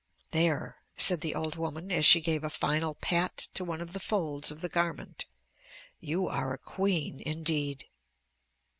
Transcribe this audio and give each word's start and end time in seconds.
"There," 0.31 0.77
said 0.97 1.21
the 1.21 1.35
old 1.35 1.57
woman, 1.57 1.91
as 1.91 2.07
she 2.07 2.21
gave 2.21 2.43
a 2.43 2.49
final 2.49 2.95
pat 2.95 3.37
to 3.53 3.63
one 3.63 3.81
of 3.81 3.93
the 3.93 3.99
folds 3.99 4.49
of 4.49 4.61
the 4.61 4.67
garment, 4.67 5.27
"you 5.99 6.27
are 6.27 6.51
a 6.53 6.57
queen 6.57 7.21
indeed!" 7.23 7.85